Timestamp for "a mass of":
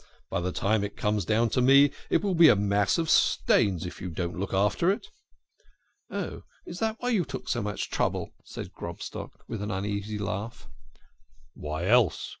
2.49-3.07